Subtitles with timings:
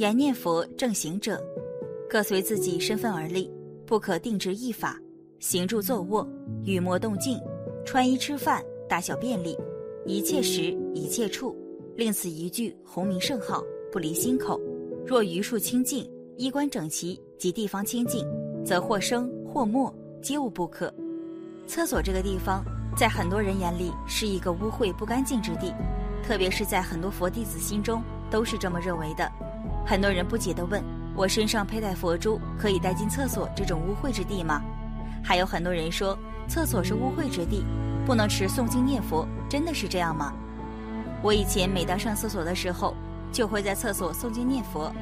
[0.00, 1.38] 言念佛正行者，
[2.08, 3.52] 各随自己身份而立，
[3.84, 4.98] 不可定制一法。
[5.40, 6.26] 行住坐卧，
[6.64, 7.38] 语默动静，
[7.84, 9.54] 穿衣吃饭，大小便利，
[10.06, 11.54] 一切时一切处，
[11.96, 14.58] 令此一句洪名圣号不离心口。
[15.06, 18.26] 若余数清净，衣冠整齐及地方清净，
[18.64, 20.90] 则或生或没，皆无不可。
[21.66, 22.64] 厕所这个地方，
[22.96, 25.74] 在很多人眼里是一个污秽不干净之地，
[26.26, 29.30] 特别是在很多佛弟子心中都是这么认为的。
[29.90, 30.80] 很多人不解地问
[31.16, 34.62] ：“我身上佩戴佛珠，可以带进厕所这种污秽之地吗？”
[35.20, 37.64] 还有很多人说，厕所是污秽之地，
[38.06, 40.32] 不能持诵经念佛，真的是这样吗？
[41.24, 42.94] 我以前每当上厕所的时候，
[43.32, 44.92] 就会在厕所诵经念佛，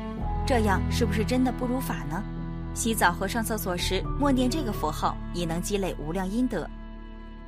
[0.47, 2.25] 这样是不是真的不如法呢？
[2.73, 6.67] 洗澡和上厕所时默念这个佛号，也能积累无量阴德。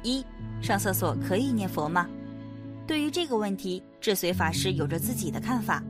[0.03, 0.23] 一，
[0.61, 2.07] 上厕所可以念佛吗？
[2.87, 5.83] 对于这个问题，智随法师有着自己的看法。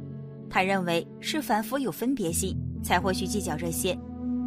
[0.51, 3.97] 他认为是凡夫有分别心，才会去计较这些，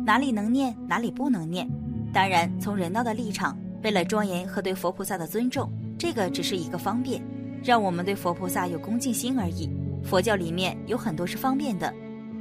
[0.06, 1.66] 哪里能念，哪里不能念。
[2.12, 7.24] 当然，从人道的立场，为了庄严和对佛菩萨的尊重，这个只是一个方便，
[7.64, 9.70] 让我们对佛菩萨有恭敬心而已。
[10.04, 11.92] 佛教里面有很多是方便的。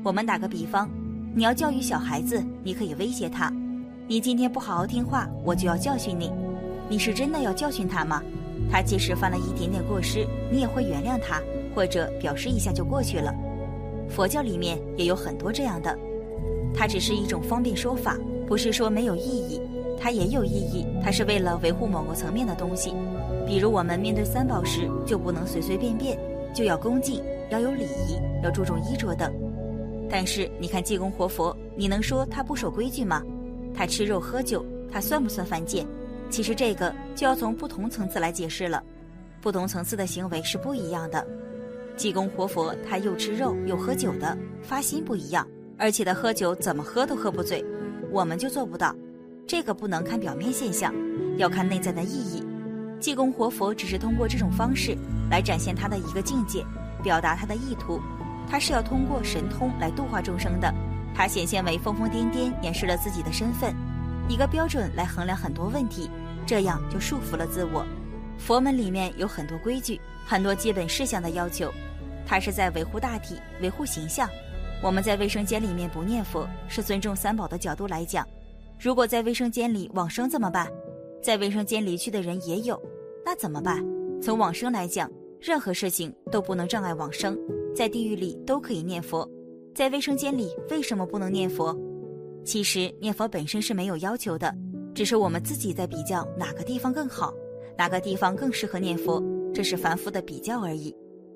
[0.03, 0.91] 我们打个比方，
[1.33, 3.49] 你要教育小孩子，你可以威胁他
[4.09, 6.33] ：“你今天不好好听话，我就要教训你。”
[6.91, 8.21] 你是真的要教训他吗？
[8.69, 11.41] 他即使犯了一点点过失，你也会原谅他，
[11.75, 13.33] 或者表示一下就过去了。
[14.15, 15.99] 佛教里面也有很多这样的，
[16.75, 19.61] 它只是一种方便说法，不是说没有意义，
[19.99, 22.95] 它也有意义，它是为了维护某个层面的东西。
[23.47, 26.19] 比如我们面对三宝时，就不能随随便便，
[26.55, 29.33] 就要恭敬，要有礼仪，要注重衣着等。
[30.11, 33.23] 但是你看济公活佛，你能说他不守规矩吗？
[33.75, 35.87] 他吃肉喝酒，他算不算犯贱？
[36.29, 38.83] 其实这个就要从不同层次来解释了，
[39.41, 41.27] 不同层次的行为是不一样的。
[42.03, 45.47] 济公活佛，他又吃肉又喝酒的，发心不一样，
[45.79, 47.65] 而且他喝酒怎么喝都喝不醉，
[48.11, 48.93] 我们就做不到。
[49.47, 50.93] 这个不能看表面现象，
[51.37, 52.45] 要看内在的意义。
[52.99, 54.99] 济公活佛只是通过这种方式
[55.31, 56.67] 来展现他的一个境界，
[57.05, 58.01] 表达他的意图。
[58.51, 60.75] 他是要通过神通来度化众生的。
[61.15, 63.73] 他显现为疯疯癫癫，掩饰了自己的身份，
[64.29, 66.11] 一个标准来衡量很多问题，
[66.45, 67.87] 这样就束缚了自我。
[68.39, 71.73] 佛门里面有很多规矩，很多基本事项的要求，
[72.27, 74.29] 它是在维护大体、维护形象。
[74.83, 78.27] 我们在卫生间里面不念佛，是尊重三宝的角度来讲。
[78.81, 80.69] 如果在卫生间里往生怎么办？
[81.23, 82.81] 在卫生间离去的人也有，
[83.25, 83.85] 那怎么办？
[84.21, 85.09] 从往生来讲，
[85.41, 87.39] 任何事情都不能障碍往生。
[87.77, 89.29] 在地狱里都可以念佛，
[89.75, 91.77] 在卫生间里为什么不能念佛？
[92.45, 94.53] 其实念佛本身是没有要求的，
[94.95, 97.33] 只是我们自己在比较哪个地方更好。
[97.79, 99.23] 哪个地方更适合念佛，
[99.55, 100.95] 这是凡夫的比较而已。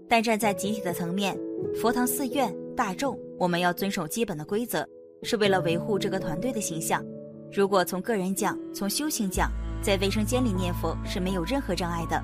[0.08, 1.36] 但站在集体的层面，
[1.80, 4.86] 佛堂、寺院、大众，我们要遵守基本的规则，
[5.22, 7.04] 是为了维护这个团队的形象。
[7.52, 9.50] 如果从个人讲，从修行讲，
[9.82, 12.22] 在卫生间里念佛是没有任何障碍的，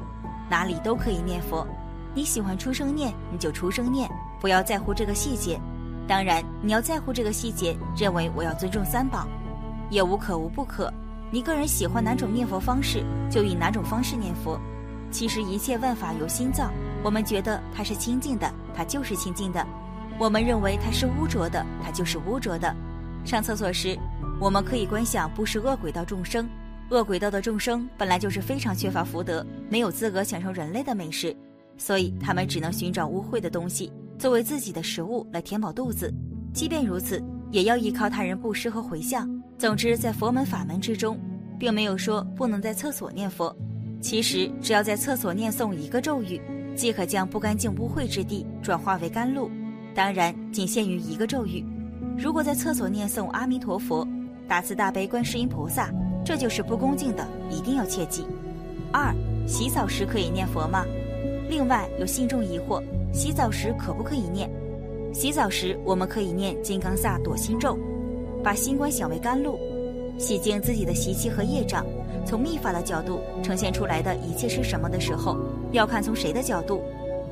[0.50, 1.66] 哪里都可以念佛。
[2.14, 4.08] 你喜欢出声念，你就出声念，
[4.40, 5.60] 不要在乎这个细节。
[6.06, 9.26] 当然，你要在乎这个细节，认为我要尊重三宝，
[9.90, 10.92] 也无可无不可。
[11.30, 14.60] 你个人喜欢哪种念佛方式，就以哪种方式念佛。
[15.12, 16.72] 其实一切万法由心造，
[17.04, 19.62] 我们觉得它是清净的，它就是清净的；
[20.18, 22.74] 我们认为它是污浊的，它就是污浊的。
[23.24, 23.96] 上厕所时，
[24.40, 26.48] 我们可以观想不是恶鬼道众生，
[26.88, 31.36] 恶鬼道的众生本来就是非常缺乏福德，没有资格享受人类的美食，
[31.76, 36.12] 所以他们只能寻找污秽的东西作为自己的食物来填饱肚子。
[36.54, 39.28] 即便如此，也要依靠他人布施和回向。
[39.58, 41.20] 总之，在佛门法门之中，
[41.58, 43.54] 并没有说不能在厕所念佛。
[44.02, 46.38] 其实，只要在厕所念诵一个咒语，
[46.74, 49.48] 即可将不干净污秽之地转化为甘露。
[49.94, 51.64] 当然，仅限于一个咒语。
[52.18, 54.06] 如果在厕所念诵阿弥陀佛、
[54.48, 55.88] 大慈大悲观世音菩萨，
[56.24, 58.26] 这就是不恭敬的，一定要切记。
[58.92, 59.14] 二，
[59.46, 60.84] 洗澡时可以念佛吗？
[61.48, 62.82] 另外，有信众疑惑，
[63.14, 64.50] 洗澡时可不可以念？
[65.14, 67.78] 洗澡时，我们可以念金刚萨埵心咒。
[68.42, 69.56] 把心观想为甘露，
[70.18, 71.84] 洗净自己的习气和业障。
[72.24, 75.36] 从密法的角度呈现出来的一切是什么的时候，
[75.72, 76.82] 要看从谁的角度。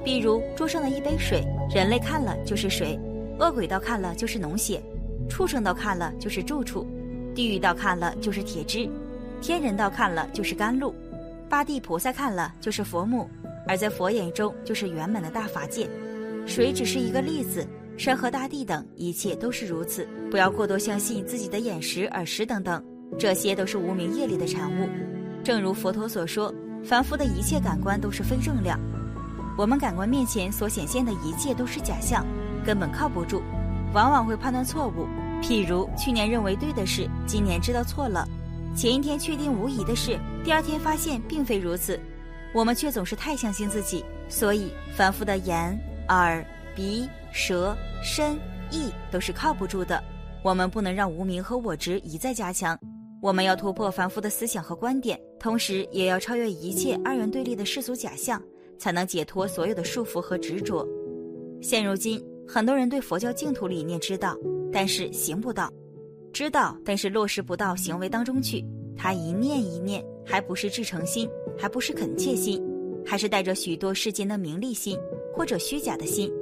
[0.02, 1.44] 比如桌上的一杯水，
[1.74, 2.98] 人类看了就是水，
[3.38, 4.82] 恶鬼道看了就是脓血，
[5.28, 6.86] 畜生道看了就是住处，
[7.34, 8.88] 地狱道看了就是铁汁，
[9.40, 10.94] 天人道看了就是甘露，
[11.48, 13.28] 八地菩萨看了就是佛母，
[13.68, 15.88] 而在佛眼中就是圆满的大法界。
[16.46, 17.64] 水只是一个例子，
[18.00, 20.08] 山河大地等一切都是如此。
[20.30, 22.82] 不要过多相信自己的眼识、耳识等等，
[23.18, 24.88] 这些都是无名业力的产物。
[25.44, 26.50] 正如佛陀所说，
[26.82, 28.80] 凡夫的一切感官都是非正量。
[29.58, 32.26] 我们感官面前所显现的一切都是假象，
[32.64, 33.42] 根本靠不住，
[33.92, 35.06] 往往会判断错误。
[35.42, 38.24] 譬如去年认为对的事，今年知道错了；
[38.74, 42.00] 前一天确定无疑的事，第二天发现并非如此。
[42.54, 46.42] 我们却总是太相信自己，所以凡夫的眼、耳、
[46.74, 48.36] 鼻、舌、身、
[48.70, 50.02] 意都是靠不住的。
[50.42, 52.78] 我们不能让无名和我执一再加强，
[53.20, 58.42] 我们要突破凡夫的思想和观点，同时也要超越一切二元对立的世俗假象。
[58.80, 60.88] 才能解脱所有的束缚和执着。
[61.60, 62.18] 现如今，
[62.48, 64.34] 很多人对佛教净土理念知道，
[64.72, 65.68] 但是行不到；
[66.32, 68.64] 知道，但是落实不到行为当中去。
[68.96, 72.66] 他一念一念，还不是至诚心，还不是恳切心，
[73.04, 74.98] 还是带着许多世间的名利心
[75.30, 76.32] 或者虚假的心，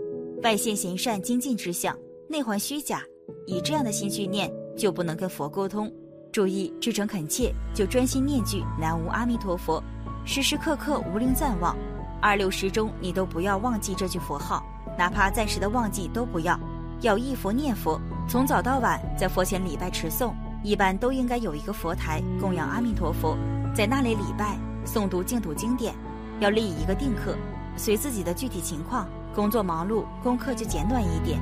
[0.43, 1.97] 外现行善精进之相，
[2.29, 3.03] 内环虚假。
[3.47, 5.93] 以这样的心去念，就不能跟佛沟通。
[6.31, 9.83] 注意，至诚恳切，就专心念句南无阿弥陀佛，
[10.25, 11.77] 时时刻刻无令暂忘。
[12.21, 14.65] 二六时中，你都不要忘记这句佛号，
[14.97, 16.59] 哪怕暂时的忘记都不要，
[17.01, 20.33] 要忆佛念佛，从早到晚在佛前礼拜持诵。
[20.63, 23.37] 一般都应该有一个佛台供养阿弥陀佛，
[23.75, 25.95] 在那里礼拜诵读净土经典。
[26.41, 27.37] 要立一个定课，
[27.79, 31.39] 随自己的具体情况，工作忙碌，功课就简短一点；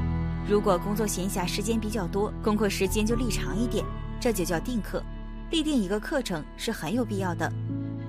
[0.47, 3.85] 如果工作闲暇时间比较多，功课时间就立长一点。
[4.21, 5.03] 这就叫定课。
[5.51, 7.53] 立定一个课程是很有必要的。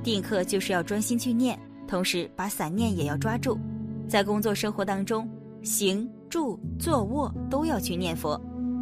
[0.03, 1.57] 定课就是要专心去念。
[1.87, 3.57] 同时，把散念也要抓住，
[4.07, 5.29] 在工作生活当中，
[5.63, 8.39] 行住坐卧都要去念佛。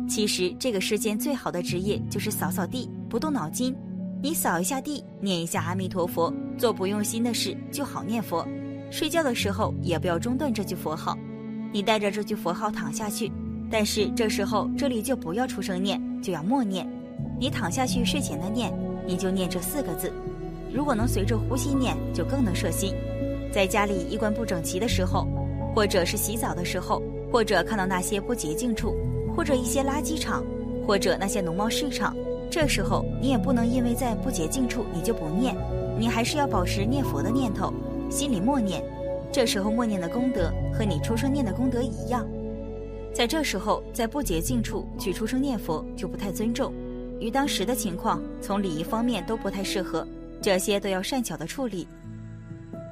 [0.08, 3.76] 其实，这个世间最好的职业就是扫扫地，不动脑筋。
[4.22, 8.48] 你扫一下地，念一下阿弥陀佛，做不用心的事就好念佛。
[8.90, 11.18] 睡觉的时候也不要中断这句佛号，
[11.72, 13.32] 你带着这句佛号躺下去，
[13.70, 16.88] 但是这时候这里就不要出声念，就要默念。
[17.40, 18.72] 你躺下去睡前的念，
[19.06, 20.12] 你就念这四个字。
[20.74, 22.94] 如果能随着呼吸念，就更能摄心。
[23.52, 25.28] 在家里衣冠不整齐的时候，
[25.74, 27.02] 或者是洗澡的时候，
[27.32, 28.96] 或者看到那些不洁净处，
[29.36, 30.44] 或者一些垃圾场，
[30.86, 32.16] 或者那些农贸市场，
[32.50, 35.56] 这时候你也不能因为在不洁净处你就不念，
[35.98, 37.74] 你还是要保持念佛的念头，
[38.10, 38.84] 心里默念。
[39.32, 42.26] 这时候默念的功德和你出生念的功德一样。
[43.14, 46.74] 在这时候，在不洁净处去出生念佛就不太尊重，
[47.20, 50.08] 与当时的情况从礼仪方面都不太适合。
[50.42, 51.88] 这些都要善巧的处理。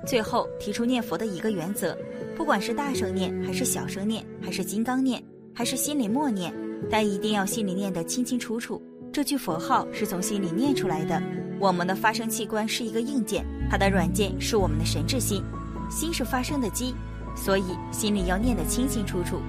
[0.05, 1.97] 最后提出念佛的一个原则，
[2.35, 5.23] 不管是大声念还是小声念，还是金刚念，
[5.53, 6.53] 还是心里默念，
[6.89, 8.81] 但一定要心里念得清清楚楚。
[9.11, 11.21] 这句佛号是从心里念出来的。
[11.63, 15.41] 我们的发声器官是一个硬件，它的软件是我们的神智心。
[15.89, 16.93] 心是发声的机，
[17.37, 19.39] 所以心里要念得清清楚楚，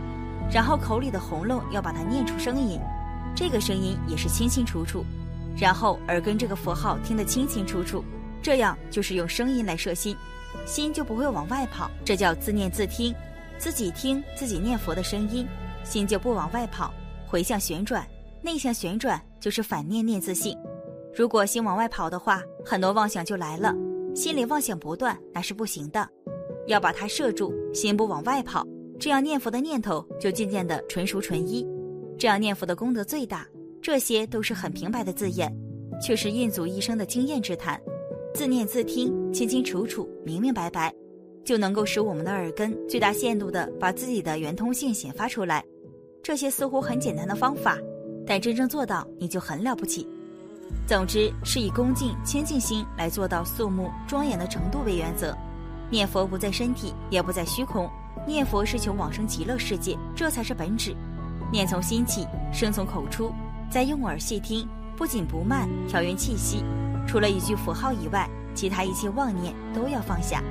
[0.49, 2.79] 然后口里的喉咙要把它念出声音，
[3.35, 5.05] 这个声音也是清清楚楚。
[5.59, 8.05] 然后耳根这个佛号听得清清楚楚，
[8.41, 10.17] 这样就是用声音来摄心，
[10.65, 13.13] 心就不会往外跑，这叫自念自听，
[13.59, 15.45] 自己听自己念佛的声音，
[15.83, 16.95] 心就不往外跑，
[17.27, 18.07] 回向旋转，
[18.41, 20.57] 内向旋转就是反念念自性。
[21.17, 23.73] 如果心往外跑的话，很多妄想就来了，
[24.17, 26.09] 心里妄想不断那是不行的，
[26.67, 28.67] 要把它摄住，心不往外跑，
[28.99, 31.65] 这样念佛的念头就渐渐的纯熟纯一，
[32.19, 33.47] 这样念佛的功德最大。
[33.81, 35.55] 这些都是很平白的字眼，
[36.03, 37.81] 却是印祖一生的经验之谈。
[38.35, 40.93] 自念自听，清清楚楚，明明白白，
[41.45, 45.63] 就能够使我们的耳根最大限度的把自己的圆通性显发出来。
[46.23, 47.79] 这些似乎很简单的方法，
[48.27, 50.09] 但真正做到，你就很了不起。
[50.87, 55.37] 总之，是以恭敬清净心来做到肃穆庄严的程度为原则。
[55.91, 57.89] 念佛不在身体，也不在虚空。
[58.27, 60.95] 念佛是求往生极乐世界，这才是本旨。
[61.53, 63.33] 念从心起，声从口出，
[63.71, 66.65] 再用耳细听，不紧不慢，调匀气息。
[67.07, 70.43] 除了一句符号以外，其他一切妄念都要放下。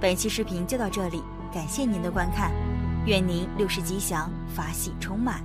[0.00, 2.50] 本期视频就到这里，感谢您的观看，
[3.06, 5.42] 愿您六世吉祥，法喜充满。